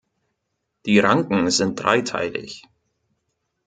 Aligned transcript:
Die 0.87 0.97
Ranken 0.97 1.51
sind 1.51 1.79
dreiteilig. 1.83 2.65